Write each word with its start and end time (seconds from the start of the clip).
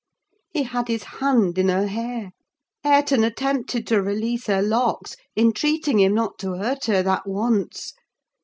He 0.49 0.63
had 0.63 0.87
his 0.87 1.03
hand 1.03 1.59
in 1.59 1.69
her 1.69 1.85
hair; 1.85 2.31
Hareton 2.83 3.23
attempted 3.23 3.85
to 3.85 4.01
release 4.01 4.47
her 4.47 4.63
locks, 4.63 5.15
entreating 5.37 5.99
him 5.99 6.15
not 6.15 6.39
to 6.39 6.53
hurt 6.53 6.85
her 6.85 7.03
that 7.03 7.27
once. 7.27 7.93